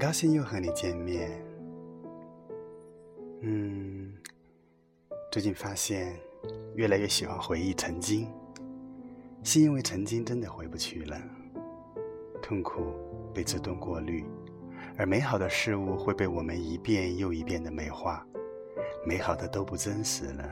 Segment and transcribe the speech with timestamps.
[0.00, 1.30] 很高兴又和你见面。
[3.42, 4.10] 嗯，
[5.30, 6.18] 最近发现
[6.74, 8.26] 越来越喜欢回忆曾经，
[9.42, 11.20] 是因为曾经真的回不去了。
[12.40, 12.94] 痛苦
[13.34, 14.24] 被自动过滤，
[14.96, 18.26] 而美好的事物会被我们一遍又一遍的美化，
[19.04, 20.50] 美好的都不真实了。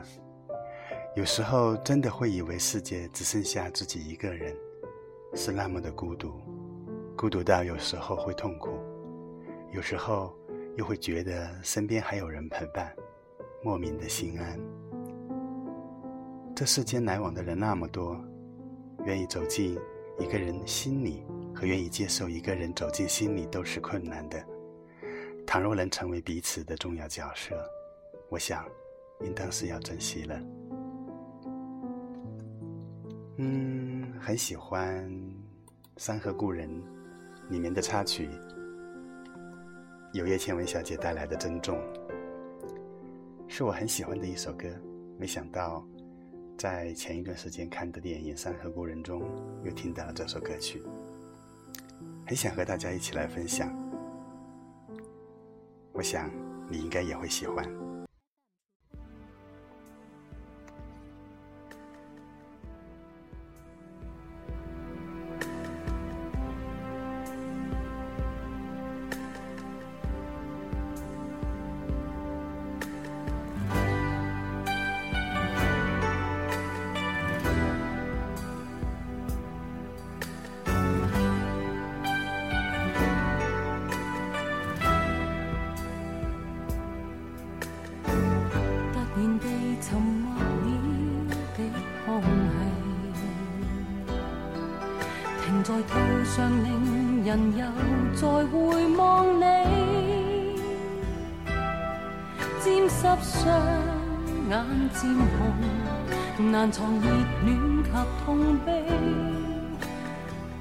[1.15, 4.55] 有时候真的会以为世界只剩下自己一个人。
[5.33, 6.33] 是那么的孤独，
[7.17, 8.69] 孤独到有时候会痛苦，
[9.71, 10.35] 有时候
[10.77, 12.93] 又会觉得身边还有人陪伴，
[13.63, 14.59] 莫名的心安。
[16.55, 18.19] 这世间来往的人那么多，
[19.05, 19.77] 愿意走进
[20.19, 21.23] 一个人心里
[21.55, 24.43] 和愿意接受一个人走进心里都是困难的。
[25.45, 27.55] 倘若能成为彼此的重要角色，
[28.29, 28.65] 我想，
[29.21, 30.41] 应当是要珍惜了。
[33.37, 35.09] 嗯，很喜欢
[35.97, 36.69] 《山河故人》
[37.51, 38.29] 里面的插曲，
[40.11, 41.77] 由叶倩文小姐带来的《珍重》，
[43.47, 44.67] 是我很喜欢的一首歌。
[45.19, 45.85] 没想到，
[46.57, 49.21] 在前一段时间看的电影《山河故人》中，
[49.63, 50.81] 又听到了这首歌曲，
[52.25, 53.71] 很想和大家一起来分享。
[55.91, 56.31] 我想
[56.67, 57.63] 你应该也会喜欢。
[96.39, 97.65] 途上，令人又
[98.15, 98.55] 再回
[98.95, 99.43] 望你，
[102.63, 103.43] 沾湿双
[104.49, 104.51] 眼
[104.93, 105.01] 渐
[105.35, 107.07] 红，难藏热
[107.43, 107.49] 恋
[107.83, 107.89] 及
[108.23, 108.27] 痛
[108.65, 108.85] 悲。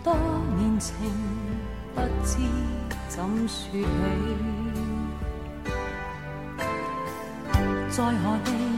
[0.03, 0.17] 多
[0.59, 0.95] 年情，
[1.95, 2.39] 不知
[3.09, 3.87] 怎说起，
[7.91, 8.78] 在何地？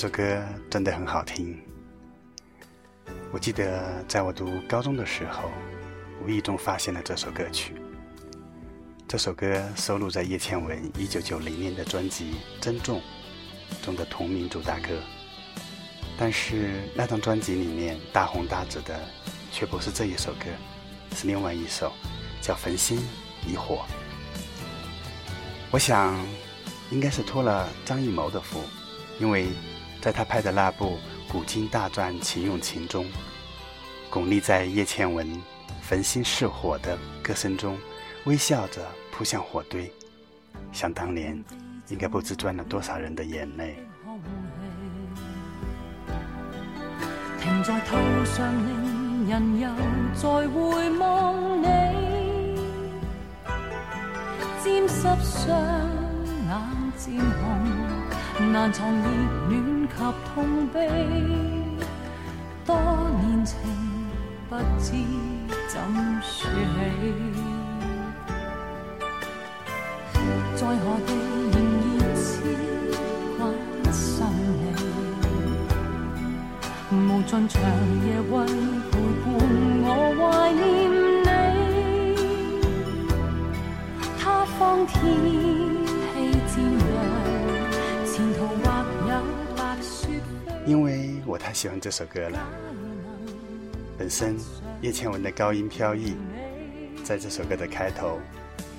[0.00, 1.60] 这首歌真的很好听。
[3.32, 5.50] 我记得在我读高中的时候，
[6.22, 7.74] 无意中发现了这首歌曲。
[9.08, 13.02] 这首歌收录在叶倩文1990年的专辑《珍重》
[13.84, 14.90] 中的同名主打歌，
[16.16, 19.00] 但是那张专辑里面大红大紫的
[19.50, 20.44] 却不是这一首歌，
[21.16, 21.92] 是另外一首，
[22.40, 23.00] 叫《焚心
[23.44, 23.74] 以火》。
[25.72, 26.16] 我想，
[26.88, 28.62] 应该是托了张艺谋的福，
[29.18, 29.48] 因为。
[30.00, 30.96] 在他拍的那部
[31.32, 33.06] 《古今大传情用情》中，
[34.10, 35.28] 巩俐在叶倩文
[35.82, 37.76] 焚心似火的歌声中，
[38.24, 38.80] 微笑着
[39.10, 39.92] 扑向火堆。
[40.72, 41.42] 想当年，
[41.88, 43.76] 应该不知赚了多少人的眼泪。
[47.40, 49.68] 停在途上，令人又
[50.14, 51.66] 再回望你，
[54.62, 55.58] 沾湿双
[56.46, 57.97] 眼渐红，
[58.52, 59.02] 难藏热
[59.48, 59.78] 恋。
[59.98, 60.86] 及痛悲，
[62.64, 62.76] 多
[63.20, 63.58] 年情
[64.48, 64.92] 不知
[65.66, 65.80] 怎
[66.22, 66.54] 说起，
[70.54, 71.10] 在何地
[71.50, 72.22] 仍热切
[73.36, 73.38] 关
[73.92, 74.24] 心
[76.92, 77.60] 你，无尽长
[78.06, 78.46] 夜为
[91.58, 92.38] 喜欢这首歌了，
[93.98, 94.38] 本身
[94.80, 96.14] 叶倩文的高音飘逸，
[97.02, 98.20] 在这首歌的开头，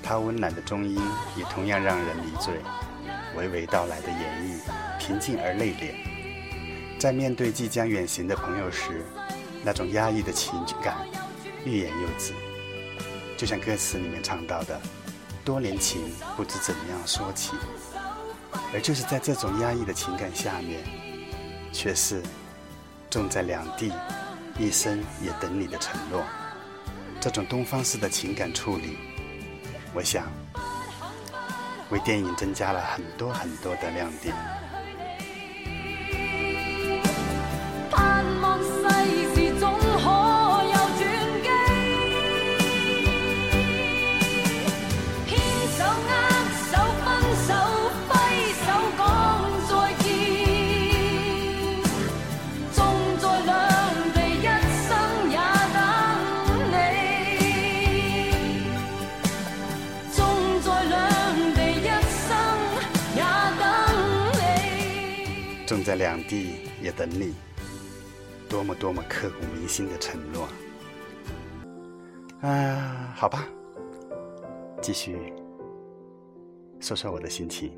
[0.02, 0.98] 她温暖的中音
[1.36, 2.54] 也同样让人迷醉。
[3.36, 6.98] 娓娓道来的演绎，平静而内敛。
[6.98, 9.04] 在面对即将远行的朋友时，
[9.62, 11.06] 那种压抑的情感
[11.66, 12.32] 欲言又止。
[13.36, 14.80] 就像歌词里面唱到的
[15.44, 16.00] ：“多年情
[16.34, 17.52] 不知怎样说起。”
[18.72, 20.80] 而就是在这种压抑的情感下面，
[21.74, 22.22] 却是
[23.10, 23.92] 种在两地。
[24.58, 26.22] 一生也等你的承诺，
[27.18, 28.98] 这种东方式的情感处理，
[29.94, 30.30] 我想
[31.88, 34.34] 为电影增加了很多很多的亮点。
[65.90, 67.34] 在两地也等你，
[68.48, 70.48] 多么多么刻骨铭心的承诺
[72.42, 73.12] 啊！
[73.16, 73.44] 好吧，
[74.80, 75.18] 继续
[76.78, 77.72] 说说我的心情。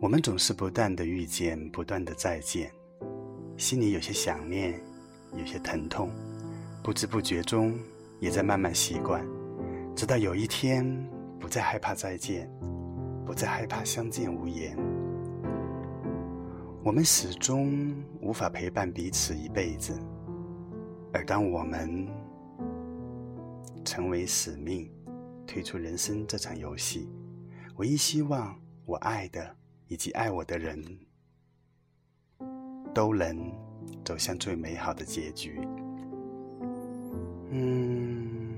[0.00, 2.72] 我们总是不断的遇见，不断的再见，
[3.56, 4.82] 心里有些想念，
[5.36, 6.10] 有些疼痛，
[6.82, 7.72] 不知不觉中
[8.18, 9.24] 也在慢慢习惯，
[9.94, 12.50] 直到有一天不再害怕再见，
[13.24, 14.76] 不再害怕相见无言。
[16.84, 19.96] 我们始终无法陪伴彼此一辈子，
[21.12, 22.08] 而当我们
[23.84, 24.90] 成为使命，
[25.46, 27.08] 退出人生这场游戏，
[27.76, 29.56] 唯一希望我爱的
[29.86, 30.84] 以及爱我的人
[32.92, 33.52] 都能
[34.04, 35.60] 走向最美好的结局。
[37.50, 38.56] 嗯，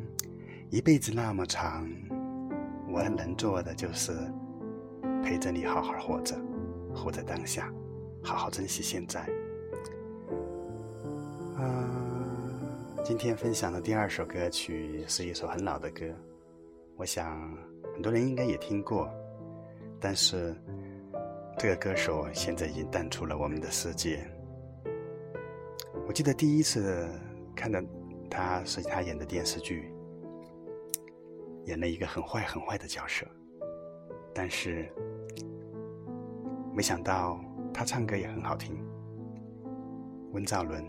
[0.70, 1.86] 一辈子那么长，
[2.88, 4.12] 我能做的就是
[5.22, 6.34] 陪着你好好活着，
[6.94, 7.70] 活在当下。
[8.24, 9.20] 好好珍惜现在。
[11.56, 16.06] 啊，今天分享的第二首歌曲是一首很老的歌，
[16.96, 17.38] 我想
[17.92, 19.08] 很多人应该也听过，
[20.00, 20.56] 但是
[21.58, 24.26] 这个歌手现在已经淡出了我们的世界。
[26.06, 27.06] 我记得第一次
[27.54, 27.78] 看到
[28.30, 29.94] 他是他演的电视剧，
[31.66, 33.26] 演了一个很坏很坏的角色，
[34.34, 34.90] 但是
[36.72, 37.38] 没想到。
[37.74, 38.78] 他唱歌也很好听。
[40.30, 40.82] 温兆伦，《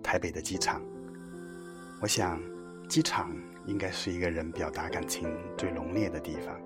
[0.00, 0.80] 台北的机场》。
[2.00, 2.40] 我想，
[2.88, 3.36] 机场
[3.66, 6.56] 应该是一个人表达感情最浓烈的地方。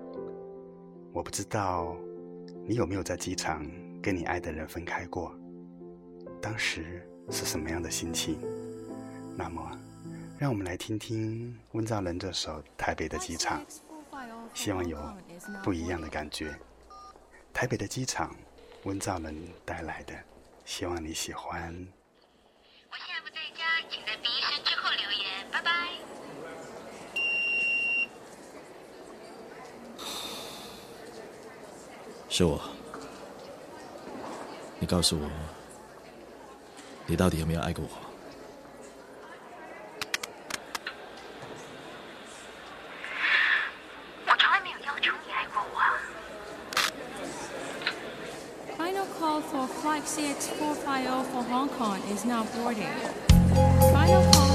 [1.11, 1.97] 我不知道
[2.67, 3.65] 你有没有在机场
[3.99, 5.33] 跟你爱的人分开过，
[6.39, 8.37] 当时是什么样的心情？
[9.35, 9.71] 那么，
[10.37, 13.65] 让我们来听听温兆伦这首《台北的机场》，
[14.53, 14.99] 希望有
[15.63, 16.55] 不一样的感觉。
[17.51, 18.35] 台北的机场。
[18.83, 19.33] 温兆伦
[19.63, 20.13] 带来的，
[20.65, 21.73] 希望你喜欢。
[22.89, 25.71] 我现在不在家，请在一声之后留言，拜拜。
[32.27, 32.59] 是我，
[34.79, 35.29] 你告诉我，
[37.05, 38.02] 你到底有没有爱过我
[49.53, 52.89] ？Flight CX450 for Hong Kong is now boarding.
[53.93, 54.52] Final call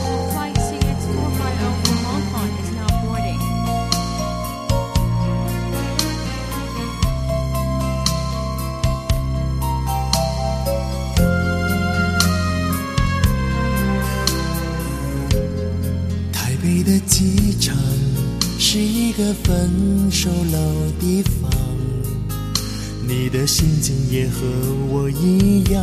[23.48, 24.46] 心情也和
[24.90, 25.82] 我一样，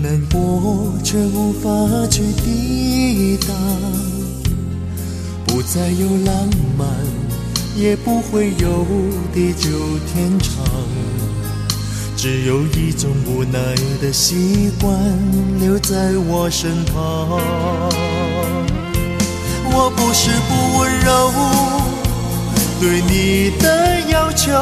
[0.00, 1.68] 难过却无法
[2.08, 3.56] 去抵挡。
[5.46, 6.48] 不再有浪
[6.78, 6.86] 漫，
[7.76, 8.86] 也不会有
[9.34, 9.68] 地久
[10.06, 10.64] 天长，
[12.16, 14.96] 只有一种无奈的习惯
[15.58, 17.40] 留在我身旁。
[19.72, 21.85] 我不是不温柔。
[22.78, 24.52] 对你的要求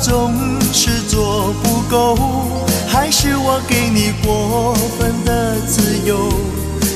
[0.00, 0.34] 总
[0.72, 2.16] 是做不够，
[2.88, 6.28] 还是我给你过分的自由，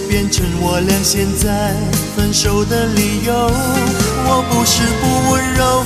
[0.09, 1.75] 变成我俩现在
[2.16, 3.33] 分手的理由。
[4.26, 5.85] 我不是不温柔，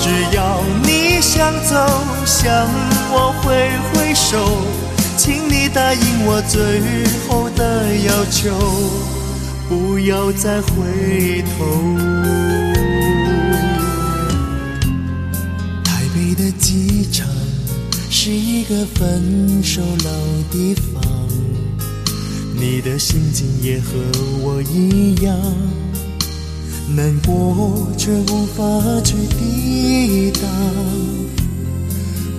[0.00, 1.74] 只要你想走，
[2.24, 2.66] 向
[3.12, 4.38] 我挥挥手，
[5.18, 6.80] 请你答应我最
[7.28, 8.34] 后的要求。
[8.34, 8.50] 求，
[9.68, 12.53] 不要再回头。
[16.58, 17.26] 机场
[18.10, 20.10] 是一个分手老
[20.50, 21.02] 地方，
[22.54, 23.92] 你的心情也和
[24.42, 25.36] 我一样，
[26.96, 28.62] 难过却无法
[29.02, 30.42] 去抵挡。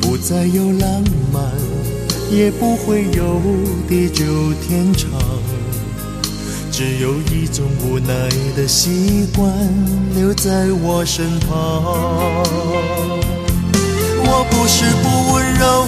[0.01, 1.03] 不再有浪
[1.33, 1.51] 漫，
[2.31, 3.41] 也不会有
[3.87, 4.25] 地久
[4.67, 5.09] 天长，
[6.71, 9.51] 只有一种无奈的习惯
[10.15, 13.44] 留在我身旁。
[14.27, 15.87] 我不是不温柔，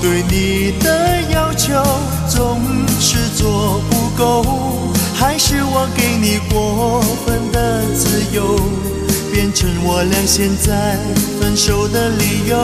[0.00, 1.82] 对你的要求
[2.28, 2.60] 总
[3.00, 4.44] 是做不够，
[5.14, 8.58] 还是我给你过分的自由，
[9.32, 10.98] 变成我俩现在
[11.40, 12.56] 分手的理由。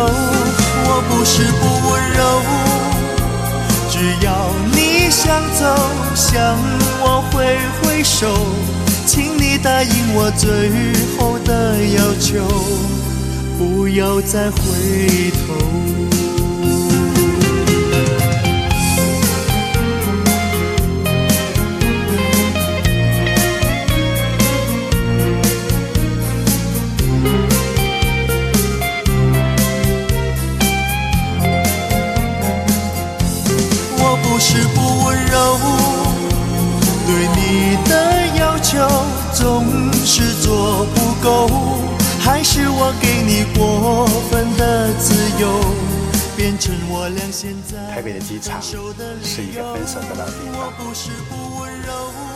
[0.85, 2.43] 我不是不温柔，
[3.91, 5.65] 只要你想走，
[6.15, 6.57] 向
[7.01, 8.27] 我挥挥手，
[9.07, 10.71] 请你答应我最
[11.19, 12.47] 后的要求，
[13.59, 14.61] 不要再回
[15.33, 15.55] 头。
[34.01, 35.59] 我不是不温柔，
[37.09, 37.93] 对你的
[38.39, 38.87] 要求
[39.35, 41.29] 总是做不够，
[42.29, 45.49] 还是我给你过分的自由，
[46.37, 48.77] 变成我俩现在台北的机场是
[49.43, 50.71] 一个分手的老地方，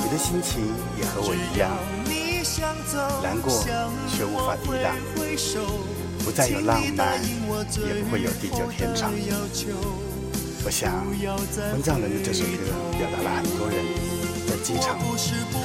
[0.00, 0.64] 你的心情
[0.98, 1.68] 也和我一样，
[3.22, 3.52] 难过
[4.08, 4.96] 却无法抵挡，
[6.24, 7.20] 不再有浪漫，
[7.86, 9.12] 也不会有地久天长。
[10.64, 11.04] 我想，
[11.70, 13.84] 《温藏人》的这首歌表达了很多人
[14.48, 14.98] 在机场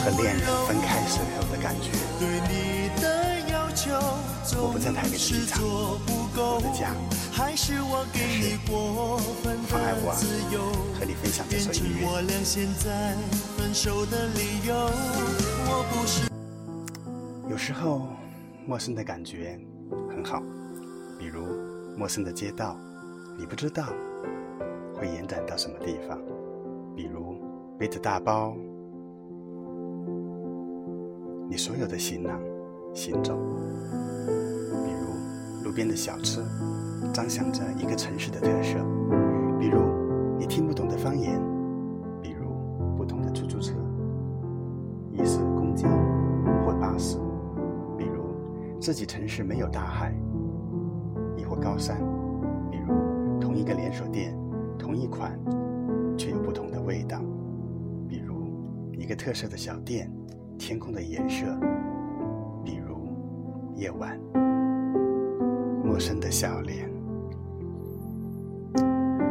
[0.04, 2.77] 和恋人分开时候的感觉。
[4.60, 6.94] 我不在台北的机场，我的家，
[7.36, 7.74] 可是
[9.68, 10.12] 妨碍我
[10.98, 12.06] 和你分享这首音乐。
[17.50, 18.08] 有时候，
[18.66, 19.60] 陌生的感觉
[20.10, 20.42] 很好，
[21.20, 21.46] 比如
[21.98, 22.78] 陌生的街道，
[23.38, 23.86] 你不知道
[24.96, 26.20] 会延展到什么地方。
[26.96, 27.36] 比如
[27.78, 28.56] 背着大包，
[31.50, 32.40] 你所有的行囊
[32.98, 33.36] 行走；
[34.84, 36.42] 比如路边的小吃，
[37.14, 38.80] 彰显着一个城市的特色；
[39.60, 39.80] 比如
[40.40, 41.40] 你听不懂的方言；
[42.24, 42.50] 比如
[42.98, 43.76] 不同的出租车，
[45.14, 45.88] 一是公交
[46.66, 47.20] 或巴士；
[48.00, 50.12] 比如自己城市没有大海，
[51.38, 51.98] 亦或高山；
[52.72, 54.36] 比如同一个连锁店，
[54.76, 55.40] 同一款
[56.18, 57.20] 却有不同的味道；
[58.10, 58.48] 比如
[58.98, 60.12] 一个特色的小店，
[60.58, 61.46] 天空的颜色；
[63.78, 64.20] 夜晚
[65.84, 66.92] 陌生的笑脸。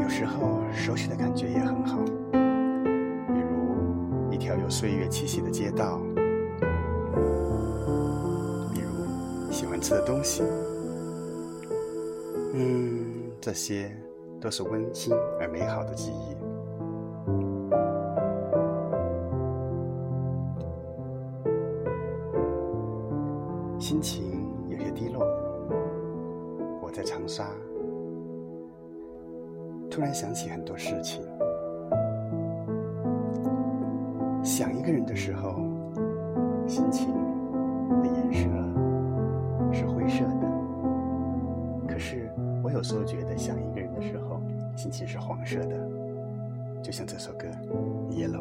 [0.00, 1.98] 有时候熟悉的感觉也很好，
[2.30, 6.00] 比如一条有岁月气息的街道，
[8.72, 10.44] 比如喜欢吃的东西。
[12.54, 13.90] 嗯，这些
[14.40, 16.36] 都是温馨而美好的记忆。
[23.78, 24.35] 心情，
[26.96, 27.44] 在长沙，
[29.90, 31.22] 突然想起很多事情。
[34.42, 35.56] 想一个人的时候，
[36.66, 37.12] 心情
[38.02, 38.48] 的颜色
[39.70, 40.48] 是灰色的。
[41.86, 42.30] 可是
[42.64, 44.40] 我有时候觉得想一个人的时候，
[44.74, 45.76] 心情是黄色的，
[46.82, 47.46] 就像这首歌
[48.10, 48.40] 《Yellow》。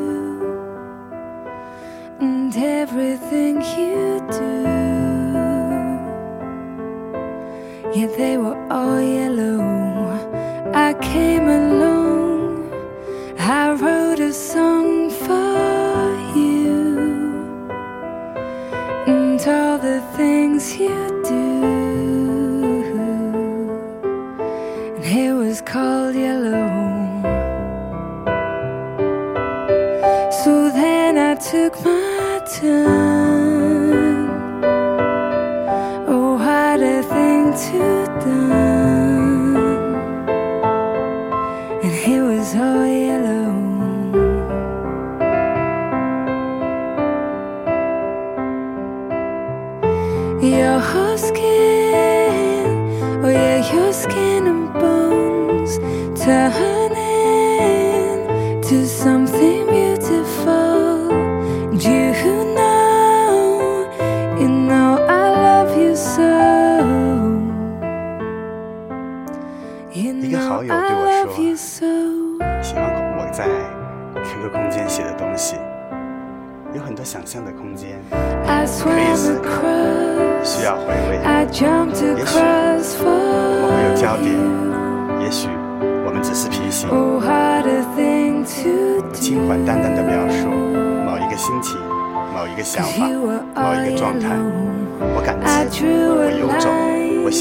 [2.20, 4.58] and everything you do.
[7.98, 9.58] Yet they were all yellow.
[10.74, 11.67] I came along,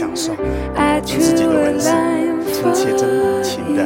[0.08, 0.34] 享受，
[1.04, 1.90] 听 自己的文字，
[2.54, 3.84] 亲切，真情的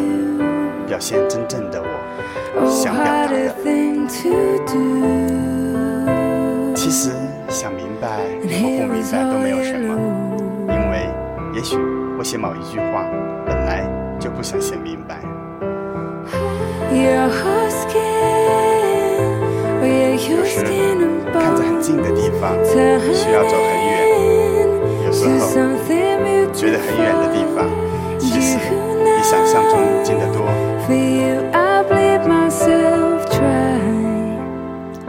[0.87, 3.33] 表现真正的我想表达的。
[6.75, 7.11] 其实
[7.49, 8.07] 想明白
[8.43, 9.97] 或不明白都没有什么，
[10.67, 11.09] 因为
[11.55, 11.77] 也许
[12.17, 13.05] 我写某一句话，
[13.45, 13.83] 本来
[14.19, 15.19] 就不想写明白。
[20.29, 20.61] 有时
[21.33, 23.80] 看着很近的地方，需要走很。
[25.21, 27.69] 时 to 候 something 觉得很远的地方，
[28.17, 30.49] 其实比想象中近得多。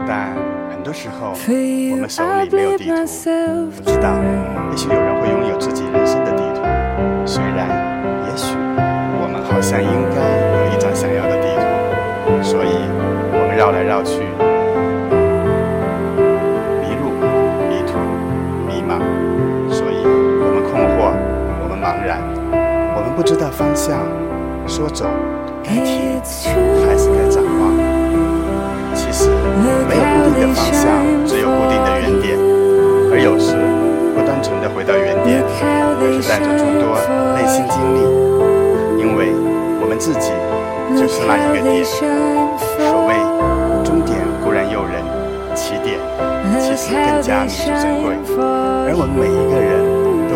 [0.05, 0.35] 但
[0.71, 4.13] 很多时候，我们手里没有地图，myself 不知道，
[4.71, 6.61] 也许有人会拥有自己人生的地图。
[7.25, 7.67] 虽然，
[8.29, 8.55] 也许
[9.19, 10.21] 我们好像应该
[10.59, 12.85] 有一张想要的地图，所以
[13.33, 14.21] 我们绕来绕去，
[23.23, 24.05] 不知道方向，
[24.67, 25.05] 说走
[25.63, 26.19] 该停
[26.85, 27.71] 还是该展望。
[28.93, 29.29] 其实
[29.87, 30.91] 没有固定的方向，
[31.25, 32.35] 只有固定的原点，
[33.13, 33.55] 而有时
[34.13, 36.99] 不单纯的回到原点，而是带着诸多
[37.39, 38.03] 内心经历，
[38.99, 39.31] 因为
[39.79, 40.35] 我们自己
[40.99, 41.79] 就是那一个点。
[41.79, 43.15] 所谓
[43.85, 44.99] 终点固然诱人，
[45.55, 45.97] 起点
[46.59, 48.19] 其实更加弥足珍贵。
[48.35, 49.79] 而我们每一个人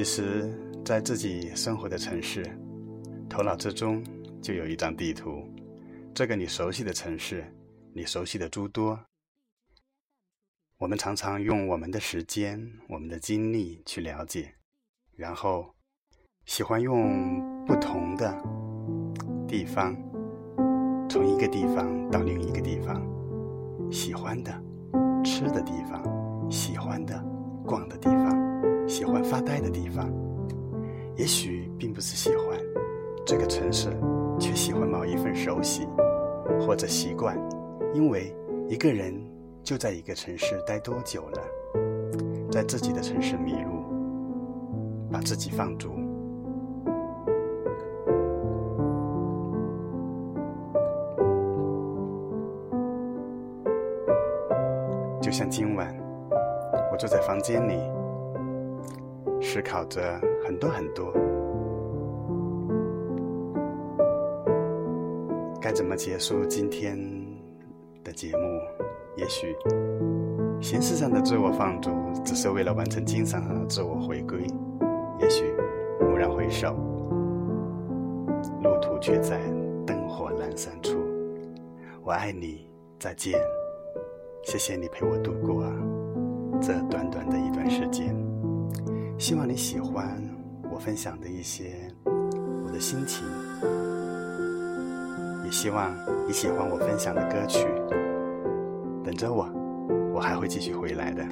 [0.00, 0.50] 其实，
[0.82, 2.42] 在自己生活的城市，
[3.28, 4.02] 头脑之中
[4.40, 5.46] 就有一张地图。
[6.14, 7.44] 这个你熟悉的城市，
[7.92, 8.98] 你熟悉的诸多。
[10.78, 14.54] 我们常常用我们的时间、我们的精力去了解，
[15.18, 15.74] 然后
[16.46, 18.32] 喜欢用不同的
[19.46, 19.94] 地方，
[21.10, 23.06] 从一个地方到另一个地方，
[23.92, 24.50] 喜欢的
[25.22, 27.22] 吃的地方，喜欢的
[27.66, 28.49] 逛的地方，
[28.90, 30.10] 喜欢发呆的地方。
[31.16, 32.58] 也许并不是喜欢
[33.24, 33.88] 这个城市，
[34.38, 35.86] 却喜欢某一份熟悉
[36.60, 37.38] 或者习惯，
[37.94, 38.34] 因为
[38.68, 39.14] 一个人
[39.62, 41.40] 就在一个城市待多久了，
[42.50, 43.84] 在自己的城市迷路，
[45.12, 45.90] 把自己放逐。
[55.22, 55.94] 就像今晚，
[56.90, 57.78] 我坐在房间里，
[59.42, 61.12] 思考着很多很多，
[65.60, 66.98] 该怎么结束今天
[68.04, 68.42] 的节目？
[69.16, 69.54] 也许
[70.60, 71.90] 形式上的自我放逐，
[72.24, 74.38] 只是为了完成精神上的自我回归；
[75.18, 75.44] 也许
[76.00, 76.74] 蓦然回首，
[78.62, 79.38] 路途却在
[79.86, 80.96] 灯火阑珊处。
[82.04, 83.40] 我爱你，再见。
[84.42, 85.64] 谢谢你陪我度过
[86.62, 88.16] 这短短的一段时间，
[89.20, 90.18] 希望你喜欢
[90.72, 91.76] 我分享的一些
[92.64, 93.22] 我的心情，
[95.44, 95.94] 也希望
[96.26, 97.66] 你喜欢我分享的歌曲。
[99.04, 99.46] 等着我，
[100.14, 101.22] 我还会继续回来的。